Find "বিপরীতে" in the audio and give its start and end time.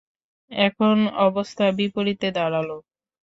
1.77-2.27